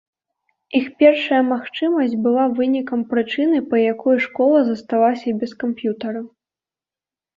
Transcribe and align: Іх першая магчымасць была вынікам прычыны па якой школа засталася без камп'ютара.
Іх 0.77 0.85
першая 1.01 1.41
магчымасць 1.49 2.15
была 2.25 2.45
вынікам 2.59 2.99
прычыны 3.13 3.57
па 3.75 3.85
якой 3.93 4.17
школа 4.27 4.59
засталася 4.71 5.37
без 5.43 5.51
камп'ютара. 5.65 6.21